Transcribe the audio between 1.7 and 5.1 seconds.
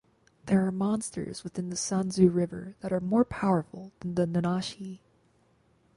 Sanzu River that are more powerful than the Nanashi.